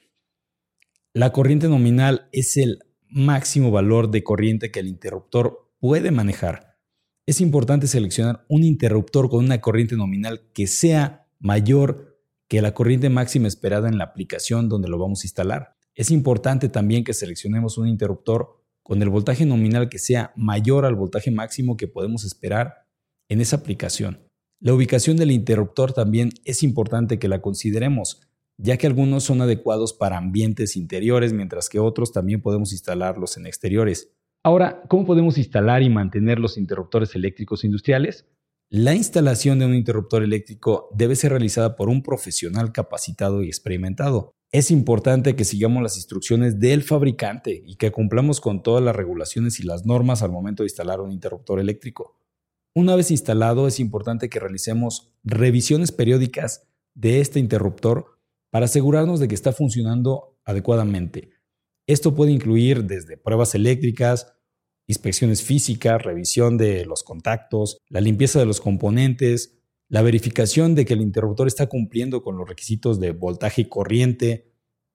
La 1.13 1.33
corriente 1.33 1.69
nominal 1.69 2.29
es 2.33 2.57
el 2.57 2.81
máximo 3.09 3.71
valor 3.71 4.11
de 4.11 4.25
corriente 4.25 4.71
que 4.71 4.81
el 4.81 4.89
interruptor 4.89 5.66
puede 5.79 6.11
manejar. 6.11 6.79
Es 7.27 7.41
importante 7.41 7.87
seleccionar 7.87 8.45
un 8.49 8.63
interruptor 8.63 9.29
con 9.29 9.45
una 9.45 9.61
corriente 9.61 9.97
nominal 9.97 10.51
que 10.53 10.67
sea 10.67 11.27
mayor 11.39 12.21
que 12.49 12.63
la 12.63 12.75
corriente 12.75 13.11
máxima 13.11 13.49
esperada 13.49 13.89
en 13.89 13.99
la 13.99 14.05
aplicación 14.05 14.69
donde 14.69 14.89
lo 14.89 14.99
vamos 14.99 15.23
a 15.23 15.27
instalar. 15.27 15.77
Es 15.95 16.11
importante 16.11 16.69
también 16.69 17.05
que 17.05 17.15
seleccionemos 17.15 17.79
un 17.79 17.89
interruptor 17.89 18.63
con 18.83 19.03
el 19.03 19.09
voltaje 19.09 19.47
nominal 19.47 19.89
que 19.89 19.99
sea 19.99 20.33
mayor 20.37 20.85
al 20.85 20.95
voltaje 20.95 21.31
máximo 21.31 21.77
que 21.77 21.89
podemos 21.89 22.25
esperar 22.25 22.87
en 23.29 23.41
esa 23.41 23.57
aplicación. 23.57 24.21
La 24.61 24.75
ubicación 24.75 25.17
del 25.17 25.33
interruptor 25.33 25.93
también 25.93 26.31
es 26.45 26.63
importante 26.63 27.19
que 27.19 27.29
la 27.29 27.43
consideremos, 27.43 28.21
ya 28.57 28.77
que 28.77 28.87
algunos 28.87 29.25
son 29.25 29.41
adecuados 29.43 29.93
para 29.93 30.17
ambientes 30.17 30.77
interiores, 30.77 31.33
mientras 31.33 31.69
que 31.69 31.81
otros 31.81 32.13
también 32.13 32.41
podemos 32.41 32.73
instalarlos 32.73 33.37
en 33.37 33.47
exteriores. 33.47 34.13
Ahora, 34.47 34.85
¿cómo 34.87 35.05
podemos 35.05 35.39
instalar 35.39 35.83
y 35.83 35.91
mantener 35.91 36.39
los 36.39 36.57
interruptores 36.57 37.17
eléctricos 37.17 37.65
industriales? 37.65 38.29
La 38.71 38.95
instalación 38.95 39.59
de 39.59 39.67
un 39.67 39.75
interruptor 39.75 40.23
eléctrico 40.23 40.89
debe 40.95 41.17
ser 41.17 41.33
realizada 41.33 41.75
por 41.75 41.89
un 41.89 42.01
profesional 42.01 42.71
capacitado 42.71 43.43
y 43.43 43.49
experimentado. 43.49 44.31
Es 44.53 44.71
importante 44.71 45.35
que 45.35 45.45
sigamos 45.45 45.83
las 45.83 45.97
instrucciones 45.97 46.61
del 46.61 46.85
fabricante 46.85 47.61
y 47.67 47.75
que 47.75 47.91
cumplamos 47.91 48.41
con 48.41 48.63
todas 48.63 48.85
las 48.85 48.95
regulaciones 48.95 49.59
y 49.59 49.65
las 49.65 49.85
normas 49.85 50.23
al 50.23 50.31
momento 50.31 50.63
de 50.63 50.69
instalar 50.69 51.01
un 51.01 51.11
interruptor 51.11 51.59
eléctrico. 51.59 52.17
Una 52.73 52.95
vez 52.95 53.11
instalado, 53.11 53.67
es 53.67 53.81
importante 53.81 54.29
que 54.29 54.39
realicemos 54.39 55.13
revisiones 55.25 55.91
periódicas 55.91 56.69
de 56.95 57.21
este 57.21 57.41
interruptor 57.41 58.21
para 58.53 58.67
asegurarnos 58.67 59.19
de 59.19 59.27
que 59.27 59.35
está 59.35 59.51
funcionando 59.51 60.39
adecuadamente. 60.45 61.31
Esto 61.89 62.15
puede 62.15 62.31
incluir 62.33 62.85
desde 62.85 63.17
pruebas 63.17 63.55
eléctricas, 63.57 64.36
inspecciones 64.87 65.43
físicas, 65.43 66.03
revisión 66.03 66.59
de 66.59 66.85
los 66.85 67.03
contactos, 67.03 67.79
la 67.89 68.01
limpieza 68.01 68.39
de 68.39 68.47
los 68.47 68.61
componentes, 68.61 69.59
la 69.89 70.03
verificación 70.03 70.75
de 70.75 70.85
que 70.85 70.95
el 70.95 71.01
interruptor 71.01 71.47
está 71.47 71.67
cumpliendo 71.69 72.23
con 72.23 72.37
los 72.37 72.49
requisitos 72.49 73.01
de 73.01 73.13
voltaje 73.13 73.63
y 73.63 73.69
corriente, 73.69 74.53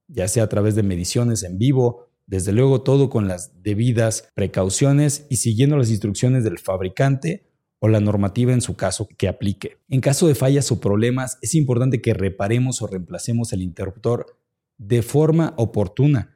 ya 0.08 0.28
sea 0.28 0.44
a 0.44 0.50
través 0.50 0.76
de 0.76 0.84
mediciones 0.84 1.44
en 1.44 1.58
vivo, 1.58 2.10
desde 2.26 2.52
luego 2.52 2.82
todo 2.82 3.10
con 3.10 3.28
las 3.28 3.62
debidas 3.62 4.30
precauciones 4.34 5.26
y 5.30 5.38
siguiendo 5.38 5.78
las 5.78 5.90
instrucciones 5.90 6.44
del 6.44 6.60
fabricante 6.60 7.48
o 7.80 7.88
la 7.88 8.00
normativa 8.00 8.54
en 8.54 8.62
su 8.62 8.76
caso 8.76 9.08
que 9.18 9.28
aplique. 9.28 9.80
En 9.90 10.02
caso 10.02 10.28
de 10.28 10.36
fallas 10.36 10.72
o 10.72 10.80
problemas, 10.80 11.40
es 11.42 11.56
importante 11.56 12.02
que 12.02 12.14
reparemos 12.14 12.82
o 12.82 12.88
reemplacemos 12.88 13.54
el 13.54 13.62
interruptor 13.62 14.38
de 14.78 15.02
forma 15.02 15.54
oportuna 15.58 16.31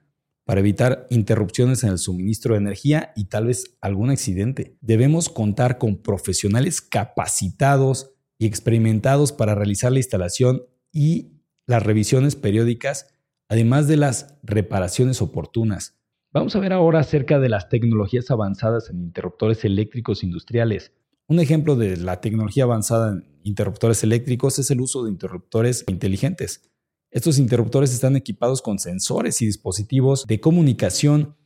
para 0.46 0.60
evitar 0.60 1.08
interrupciones 1.10 1.84
en 1.84 1.90
el 1.90 1.98
suministro 1.98 2.54
de 2.54 2.60
energía 2.60 3.12
y 3.16 3.26
tal 3.26 3.48
vez 3.48 3.76
algún 3.82 4.12
accidente. 4.12 4.78
Debemos 4.80 5.28
contar 5.28 5.78
con 5.78 5.98
profesionales 5.98 6.82
capacitados 6.82 8.12
y 8.38 8.46
experimentados 8.46 9.32
para 9.32 9.56
realizar 9.56 9.92
la 9.92 10.00
instalación 10.00 10.64
y 10.92 11.42
las 11.66 11.84
revisiones 11.84 12.36
periódicas, 12.36 13.08
además 13.50 13.88
de 13.88 13.98
las 13.98 14.38
reparaciones 14.44 15.22
oportunas. 15.22 16.00
Vamos 16.32 16.56
a 16.56 16.60
ver 16.60 16.74
ahora 16.74 17.00
acerca 17.00 17.40
de 17.40 17.50
las 17.50 17.70
tecnologías 17.70 18.30
avanzadas 18.30 18.90
en 18.90 19.02
interruptores 19.02 19.66
eléctricos 19.66 20.24
industriales. 20.24 20.92
Un 21.28 21.40
ejemplo 21.40 21.76
de 21.76 21.98
la 21.98 22.22
tecnología 22.22 22.66
avanzada 22.66 23.14
en 23.14 23.40
interruptores 23.44 24.04
eléctricos 24.04 24.60
es 24.60 24.70
el 24.70 24.82
uso 24.82 25.04
de 25.04 25.12
interruptores 25.12 25.84
inteligentes. 25.88 26.70
Estos 27.16 27.40
interruptores 27.40 27.94
están 27.94 28.18
equipados 28.18 28.62
con 28.62 28.78
sensores 28.78 29.42
y 29.42 29.46
dispositivos 29.46 30.26
de 30.28 30.42
comunicación 30.42 31.38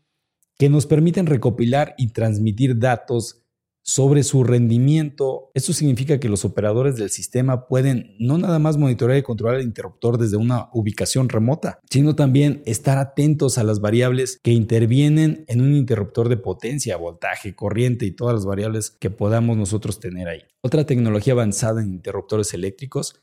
que 0.57 0.67
nos 0.67 0.87
permiten 0.87 1.27
recopilar 1.27 1.93
y 1.95 2.07
transmitir 2.07 2.79
datos 2.79 3.43
sobre 3.83 4.23
su 4.23 4.43
rendimiento. 4.43 5.51
Esto 5.53 5.71
significa 5.73 6.19
que 6.19 6.27
los 6.27 6.43
operadores 6.43 6.95
del 6.95 7.11
sistema 7.11 7.67
pueden 7.67 8.15
no 8.17 8.39
nada 8.39 8.57
más 8.57 8.77
monitorear 8.77 9.19
y 9.19 9.21
controlar 9.21 9.59
el 9.59 9.67
interruptor 9.67 10.17
desde 10.17 10.37
una 10.37 10.69
ubicación 10.73 11.29
remota, 11.29 11.79
sino 11.87 12.15
también 12.15 12.63
estar 12.65 12.97
atentos 12.97 13.59
a 13.59 13.63
las 13.63 13.79
variables 13.79 14.39
que 14.41 14.53
intervienen 14.53 15.45
en 15.47 15.61
un 15.61 15.75
interruptor 15.75 16.29
de 16.29 16.37
potencia, 16.37 16.97
voltaje, 16.97 17.53
corriente 17.53 18.07
y 18.07 18.11
todas 18.11 18.33
las 18.33 18.45
variables 18.45 18.89
que 18.89 19.11
podamos 19.11 19.55
nosotros 19.55 19.99
tener 19.99 20.29
ahí. 20.29 20.41
Otra 20.61 20.87
tecnología 20.87 21.33
avanzada 21.33 21.83
en 21.83 21.93
interruptores 21.93 22.55
eléctricos 22.55 23.21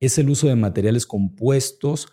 es 0.00 0.18
el 0.18 0.30
uso 0.30 0.48
de 0.48 0.56
materiales 0.56 1.06
compuestos 1.06 2.08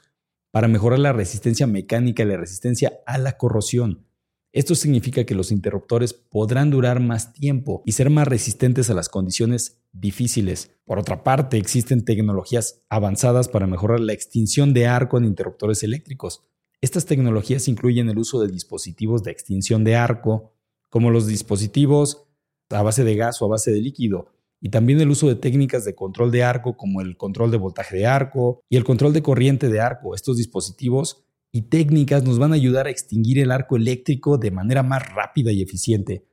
para 0.51 0.67
mejorar 0.67 0.99
la 0.99 1.13
resistencia 1.13 1.67
mecánica 1.67 2.23
y 2.23 2.27
la 2.27 2.37
resistencia 2.37 2.99
a 3.05 3.17
la 3.17 3.37
corrosión. 3.37 4.05
Esto 4.51 4.75
significa 4.75 5.23
que 5.23 5.33
los 5.33 5.51
interruptores 5.51 6.13
podrán 6.13 6.69
durar 6.69 6.99
más 6.99 7.33
tiempo 7.33 7.81
y 7.85 7.93
ser 7.93 8.11
más 8.11 8.27
resistentes 8.27 8.89
a 8.91 8.93
las 8.93 9.09
condiciones 9.09 9.81
difíciles. 9.91 10.69
Por 10.85 10.99
otra 10.99 11.23
parte, 11.23 11.57
existen 11.57 12.05
tecnologías 12.05 12.83
avanzadas 12.87 13.47
para 13.47 13.65
mejorar 13.65 13.99
la 13.99 14.13
extinción 14.13 14.73
de 14.73 14.85
arco 14.85 15.17
en 15.17 15.25
interruptores 15.25 15.81
eléctricos. 15.81 16.43
Estas 16.81 17.07
tecnologías 17.07 17.67
incluyen 17.67 18.09
el 18.09 18.19
uso 18.19 18.41
de 18.41 18.51
dispositivos 18.51 19.23
de 19.23 19.31
extinción 19.31 19.83
de 19.83 19.95
arco, 19.95 20.53
como 20.89 21.09
los 21.09 21.25
dispositivos 21.25 22.27
a 22.69 22.83
base 22.83 23.03
de 23.03 23.15
gas 23.15 23.41
o 23.41 23.45
a 23.45 23.49
base 23.49 23.71
de 23.71 23.81
líquido, 23.81 24.32
y 24.63 24.69
también 24.69 25.01
el 25.01 25.09
uso 25.09 25.27
de 25.27 25.35
técnicas 25.35 25.83
de 25.83 25.93
control 25.93 26.31
de 26.31 26.41
arco 26.41 26.77
como 26.77 27.01
el 27.01 27.17
control 27.17 27.51
de 27.51 27.57
voltaje 27.57 27.97
de 27.97 28.05
arco 28.05 28.61
y 28.69 28.77
el 28.77 28.85
control 28.85 29.11
de 29.11 29.21
corriente 29.21 29.67
de 29.67 29.81
arco. 29.81 30.15
Estos 30.15 30.37
dispositivos 30.37 31.25
y 31.51 31.63
técnicas 31.63 32.23
nos 32.23 32.39
van 32.39 32.53
a 32.53 32.55
ayudar 32.55 32.87
a 32.87 32.89
extinguir 32.89 33.39
el 33.39 33.51
arco 33.51 33.75
eléctrico 33.75 34.37
de 34.37 34.51
manera 34.51 34.81
más 34.81 35.13
rápida 35.13 35.51
y 35.51 35.61
eficiente, 35.61 36.25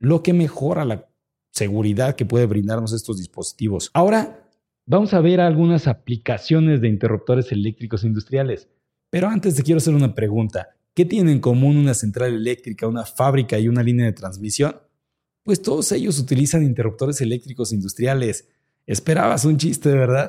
lo 0.00 0.24
que 0.24 0.32
mejora 0.32 0.84
la 0.84 1.08
seguridad 1.52 2.16
que 2.16 2.26
puede 2.26 2.46
brindarnos 2.46 2.92
estos 2.92 3.18
dispositivos. 3.18 3.92
Ahora 3.94 4.50
vamos 4.84 5.14
a 5.14 5.20
ver 5.20 5.40
algunas 5.40 5.86
aplicaciones 5.86 6.80
de 6.80 6.88
interruptores 6.88 7.52
eléctricos 7.52 8.02
industriales. 8.02 8.68
Pero 9.10 9.28
antes 9.28 9.54
te 9.54 9.62
quiero 9.62 9.78
hacer 9.78 9.94
una 9.94 10.12
pregunta. 10.12 10.70
¿Qué 10.92 11.04
tienen 11.04 11.34
en 11.34 11.40
común 11.40 11.76
una 11.76 11.94
central 11.94 12.34
eléctrica, 12.34 12.88
una 12.88 13.04
fábrica 13.04 13.60
y 13.60 13.68
una 13.68 13.84
línea 13.84 14.06
de 14.06 14.12
transmisión? 14.12 14.74
Pues 15.46 15.62
todos 15.62 15.92
ellos 15.92 16.18
utilizan 16.18 16.64
interruptores 16.64 17.20
eléctricos 17.20 17.72
industriales. 17.72 18.48
Esperabas 18.84 19.44
un 19.44 19.56
chiste, 19.58 19.90
¿verdad? 19.90 20.28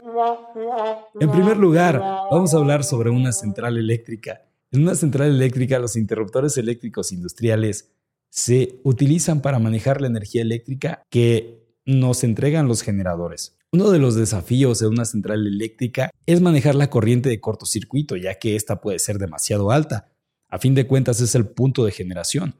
En 1.19 1.31
primer 1.31 1.57
lugar, 1.57 1.99
vamos 1.99 2.53
a 2.53 2.57
hablar 2.57 2.83
sobre 2.83 3.09
una 3.09 3.31
central 3.31 3.79
eléctrica. 3.79 4.43
En 4.71 4.83
una 4.83 4.93
central 4.93 5.29
eléctrica, 5.29 5.79
los 5.79 5.95
interruptores 5.95 6.55
eléctricos 6.57 7.11
industriales 7.11 7.89
se 8.29 8.79
utilizan 8.83 9.41
para 9.41 9.57
manejar 9.57 10.01
la 10.01 10.07
energía 10.07 10.43
eléctrica 10.43 11.01
que 11.09 11.65
nos 11.83 12.23
entregan 12.23 12.67
los 12.67 12.83
generadores. 12.83 13.57
Uno 13.71 13.89
de 13.89 13.97
los 13.97 14.13
desafíos 14.13 14.77
de 14.77 14.87
una 14.87 15.05
central 15.05 15.47
eléctrica 15.47 16.11
es 16.27 16.41
manejar 16.41 16.75
la 16.75 16.91
corriente 16.91 17.27
de 17.27 17.41
cortocircuito, 17.41 18.17
ya 18.17 18.35
que 18.35 18.55
esta 18.55 18.81
puede 18.81 18.99
ser 18.99 19.17
demasiado 19.17 19.71
alta. 19.71 20.11
A 20.47 20.59
fin 20.59 20.75
de 20.75 20.85
cuentas 20.85 21.21
es 21.21 21.33
el 21.33 21.47
punto 21.47 21.85
de 21.85 21.91
generación. 21.91 22.53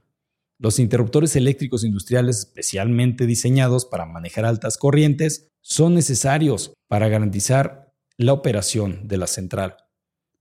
Los 0.60 0.80
interruptores 0.80 1.36
eléctricos 1.36 1.84
industriales 1.84 2.40
especialmente 2.40 3.28
diseñados 3.28 3.86
para 3.86 4.06
manejar 4.06 4.46
altas 4.46 4.78
corrientes 4.78 5.50
son 5.62 5.94
necesarios 5.94 6.74
para 6.88 7.10
garantizar 7.10 7.94
la 8.18 8.34
operación 8.34 9.08
de 9.08 9.18
la 9.18 9.28
central. 9.28 9.78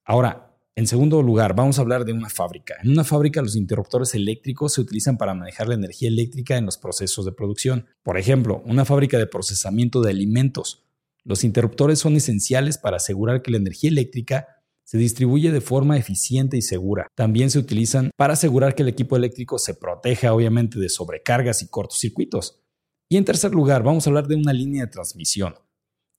Ahora, 0.04 0.56
en 0.74 0.86
segundo 0.86 1.22
lugar, 1.22 1.54
vamos 1.54 1.78
a 1.78 1.82
hablar 1.82 2.04
de 2.04 2.12
una 2.12 2.30
fábrica. 2.30 2.76
En 2.82 2.90
una 2.90 3.04
fábrica 3.04 3.42
los 3.42 3.56
interruptores 3.56 4.14
eléctricos 4.14 4.74
se 4.74 4.80
utilizan 4.80 5.18
para 5.18 5.34
manejar 5.34 5.68
la 5.68 5.74
energía 5.74 6.08
eléctrica 6.08 6.56
en 6.56 6.64
los 6.64 6.78
procesos 6.78 7.24
de 7.24 7.32
producción. 7.32 7.86
Por 8.02 8.18
ejemplo, 8.18 8.62
una 8.64 8.84
fábrica 8.84 9.18
de 9.18 9.26
procesamiento 9.26 10.00
de 10.00 10.10
alimentos. 10.10 10.86
Los 11.24 11.44
interruptores 11.44 11.98
son 11.98 12.16
esenciales 12.16 12.78
para 12.78 12.98
asegurar 12.98 13.42
que 13.42 13.50
la 13.50 13.56
energía 13.56 13.90
eléctrica 13.90 14.55
se 14.86 14.98
distribuye 14.98 15.50
de 15.50 15.60
forma 15.60 15.98
eficiente 15.98 16.56
y 16.56 16.62
segura. 16.62 17.08
También 17.16 17.50
se 17.50 17.58
utilizan 17.58 18.12
para 18.16 18.34
asegurar 18.34 18.76
que 18.76 18.82
el 18.82 18.88
equipo 18.88 19.16
eléctrico 19.16 19.58
se 19.58 19.74
proteja 19.74 20.32
obviamente 20.32 20.78
de 20.78 20.88
sobrecargas 20.88 21.60
y 21.62 21.68
cortocircuitos. 21.68 22.62
Y 23.08 23.16
en 23.16 23.24
tercer 23.24 23.52
lugar, 23.52 23.82
vamos 23.82 24.06
a 24.06 24.10
hablar 24.10 24.28
de 24.28 24.36
una 24.36 24.52
línea 24.52 24.84
de 24.84 24.92
transmisión. 24.92 25.56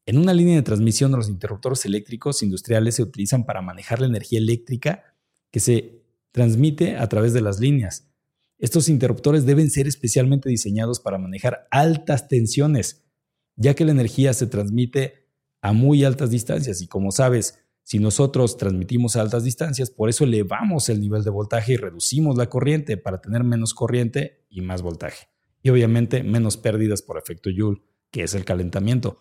En 0.05 0.17
una 0.17 0.33
línea 0.33 0.55
de 0.55 0.63
transmisión, 0.63 1.13
los 1.13 1.29
interruptores 1.29 1.85
eléctricos 1.85 2.43
industriales 2.43 2.95
se 2.95 3.03
utilizan 3.03 3.45
para 3.45 3.61
manejar 3.61 4.01
la 4.01 4.07
energía 4.07 4.39
eléctrica 4.39 5.15
que 5.49 5.61
se 5.61 6.03
transmite 6.33 6.97
a 6.97 7.07
través 7.07 7.31
de 7.31 7.41
las 7.41 7.61
líneas. 7.61 8.11
Estos 8.57 8.89
interruptores 8.89 9.45
deben 9.45 9.69
ser 9.69 9.87
especialmente 9.87 10.49
diseñados 10.49 10.99
para 10.99 11.17
manejar 11.17 11.67
altas 11.71 12.27
tensiones, 12.27 13.05
ya 13.55 13.75
que 13.75 13.85
la 13.85 13.91
energía 13.91 14.33
se 14.33 14.47
transmite 14.47 15.25
a 15.61 15.71
muy 15.71 16.03
altas 16.03 16.31
distancias 16.31 16.81
y 16.81 16.87
como 16.87 17.11
sabes, 17.11 17.63
si 17.87 17.99
nosotros 17.99 18.57
transmitimos 18.57 19.15
a 19.15 19.21
altas 19.21 19.45
distancias, 19.45 19.91
por 19.91 20.09
eso 20.09 20.25
elevamos 20.25 20.89
el 20.89 20.99
nivel 20.99 21.23
de 21.23 21.29
voltaje 21.29 21.71
y 21.71 21.77
reducimos 21.77 22.35
la 22.35 22.49
corriente 22.49 22.97
para 22.97 23.21
tener 23.21 23.45
menos 23.45 23.73
corriente 23.73 24.45
y 24.49 24.59
más 24.59 24.81
voltaje. 24.81 25.29
Y 25.63 25.69
obviamente 25.69 26.21
menos 26.21 26.57
pérdidas 26.57 27.01
por 27.01 27.17
efecto 27.17 27.49
Joule, 27.49 27.81
que 28.11 28.23
es 28.23 28.33
el 28.33 28.43
calentamiento. 28.43 29.19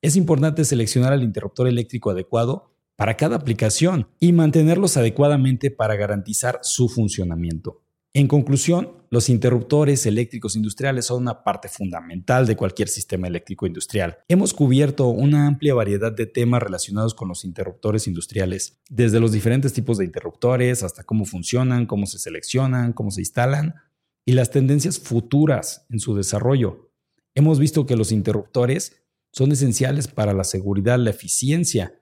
Es 0.00 0.16
importante 0.16 0.64
seleccionar 0.64 1.12
el 1.12 1.22
interruptor 1.22 1.68
eléctrico 1.68 2.08
adecuado 2.08 2.74
para 2.96 3.18
cada 3.18 3.36
aplicación 3.36 4.08
y 4.18 4.32
mantenerlos 4.32 4.96
adecuadamente 4.96 5.70
para 5.70 5.94
garantizar 5.94 6.60
su 6.62 6.88
funcionamiento. 6.88 7.82
En 8.14 8.26
conclusión, 8.26 9.01
los 9.12 9.28
interruptores 9.28 10.06
eléctricos 10.06 10.56
industriales 10.56 11.04
son 11.04 11.20
una 11.20 11.44
parte 11.44 11.68
fundamental 11.68 12.46
de 12.46 12.56
cualquier 12.56 12.88
sistema 12.88 13.28
eléctrico 13.28 13.66
industrial. 13.66 14.16
Hemos 14.26 14.54
cubierto 14.54 15.08
una 15.08 15.46
amplia 15.46 15.74
variedad 15.74 16.10
de 16.10 16.24
temas 16.24 16.62
relacionados 16.62 17.12
con 17.12 17.28
los 17.28 17.44
interruptores 17.44 18.08
industriales, 18.08 18.80
desde 18.88 19.20
los 19.20 19.30
diferentes 19.30 19.74
tipos 19.74 19.98
de 19.98 20.06
interruptores 20.06 20.82
hasta 20.82 21.04
cómo 21.04 21.26
funcionan, 21.26 21.84
cómo 21.84 22.06
se 22.06 22.18
seleccionan, 22.18 22.94
cómo 22.94 23.10
se 23.10 23.20
instalan 23.20 23.74
y 24.24 24.32
las 24.32 24.50
tendencias 24.50 24.98
futuras 24.98 25.84
en 25.90 26.00
su 26.00 26.16
desarrollo. 26.16 26.90
Hemos 27.34 27.58
visto 27.58 27.84
que 27.84 27.96
los 27.96 28.12
interruptores 28.12 29.04
son 29.30 29.52
esenciales 29.52 30.08
para 30.08 30.32
la 30.32 30.44
seguridad, 30.44 30.98
la 30.98 31.10
eficiencia. 31.10 32.00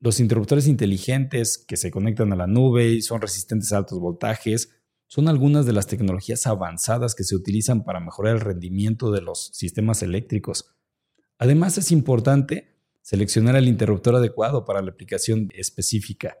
Los 0.00 0.18
interruptores 0.18 0.66
inteligentes 0.66 1.56
que 1.56 1.76
se 1.76 1.92
conectan 1.92 2.32
a 2.32 2.36
la 2.36 2.48
nube 2.48 2.88
y 2.88 3.00
son 3.00 3.20
resistentes 3.20 3.72
a 3.72 3.76
altos 3.76 4.00
voltajes, 4.00 4.81
son 5.12 5.28
algunas 5.28 5.66
de 5.66 5.74
las 5.74 5.86
tecnologías 5.86 6.46
avanzadas 6.46 7.14
que 7.14 7.22
se 7.22 7.36
utilizan 7.36 7.84
para 7.84 8.00
mejorar 8.00 8.36
el 8.36 8.40
rendimiento 8.40 9.12
de 9.12 9.20
los 9.20 9.50
sistemas 9.52 10.02
eléctricos. 10.02 10.70
Además, 11.36 11.76
es 11.76 11.92
importante 11.92 12.78
seleccionar 13.02 13.56
el 13.56 13.68
interruptor 13.68 14.16
adecuado 14.16 14.64
para 14.64 14.80
la 14.80 14.90
aplicación 14.90 15.50
específica 15.52 16.38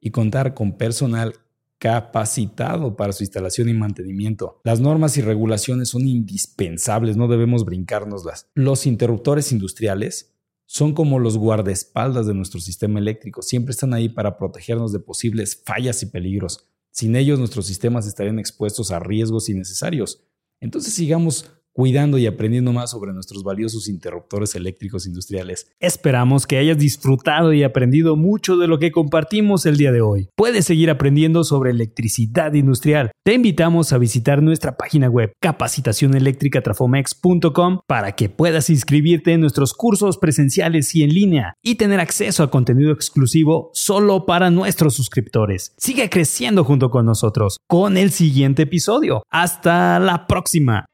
y 0.00 0.12
contar 0.12 0.54
con 0.54 0.78
personal 0.78 1.34
capacitado 1.76 2.96
para 2.96 3.12
su 3.12 3.22
instalación 3.22 3.68
y 3.68 3.74
mantenimiento. 3.74 4.62
Las 4.64 4.80
normas 4.80 5.18
y 5.18 5.20
regulaciones 5.20 5.90
son 5.90 6.08
indispensables, 6.08 7.18
no 7.18 7.28
debemos 7.28 7.66
brincárnoslas. 7.66 8.48
Los 8.54 8.86
interruptores 8.86 9.52
industriales 9.52 10.32
son 10.64 10.94
como 10.94 11.18
los 11.18 11.36
guardaespaldas 11.36 12.26
de 12.26 12.32
nuestro 12.32 12.60
sistema 12.60 12.98
eléctrico, 12.98 13.42
siempre 13.42 13.72
están 13.72 13.92
ahí 13.92 14.08
para 14.08 14.38
protegernos 14.38 14.94
de 14.94 15.00
posibles 15.00 15.62
fallas 15.66 16.02
y 16.02 16.06
peligros. 16.06 16.70
Sin 16.96 17.14
ellos 17.14 17.38
nuestros 17.38 17.66
sistemas 17.66 18.06
estarían 18.06 18.38
expuestos 18.38 18.90
a 18.90 18.98
riesgos 18.98 19.50
innecesarios. 19.50 20.24
Entonces 20.60 20.94
sigamos 20.94 21.50
cuidando 21.76 22.16
y 22.16 22.26
aprendiendo 22.26 22.72
más 22.72 22.92
sobre 22.92 23.12
nuestros 23.12 23.44
valiosos 23.44 23.86
interruptores 23.86 24.54
eléctricos 24.54 25.06
industriales. 25.06 25.70
Esperamos 25.78 26.46
que 26.46 26.56
hayas 26.56 26.78
disfrutado 26.78 27.52
y 27.52 27.62
aprendido 27.62 28.16
mucho 28.16 28.56
de 28.56 28.66
lo 28.66 28.78
que 28.78 28.90
compartimos 28.90 29.66
el 29.66 29.76
día 29.76 29.92
de 29.92 30.00
hoy. 30.00 30.30
Puedes 30.36 30.64
seguir 30.64 30.88
aprendiendo 30.88 31.44
sobre 31.44 31.72
electricidad 31.72 32.54
industrial. 32.54 33.10
Te 33.22 33.34
invitamos 33.34 33.92
a 33.92 33.98
visitar 33.98 34.42
nuestra 34.42 34.78
página 34.78 35.10
web 35.10 35.32
capacitacioneléctricatrafomex.com 35.42 37.80
para 37.86 38.12
que 38.12 38.30
puedas 38.30 38.70
inscribirte 38.70 39.34
en 39.34 39.42
nuestros 39.42 39.74
cursos 39.74 40.16
presenciales 40.16 40.94
y 40.94 41.02
en 41.02 41.10
línea 41.10 41.52
y 41.62 41.74
tener 41.74 42.00
acceso 42.00 42.42
a 42.42 42.50
contenido 42.50 42.90
exclusivo 42.90 43.68
solo 43.74 44.24
para 44.24 44.50
nuestros 44.50 44.94
suscriptores. 44.94 45.74
Sigue 45.76 46.08
creciendo 46.08 46.64
junto 46.64 46.88
con 46.88 47.04
nosotros 47.04 47.58
con 47.66 47.98
el 47.98 48.12
siguiente 48.12 48.62
episodio. 48.62 49.22
Hasta 49.30 49.98
la 49.98 50.26
próxima. 50.26 50.86